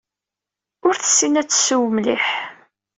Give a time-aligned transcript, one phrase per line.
[0.85, 2.25] Ur tessin ad tesseww mliḥ.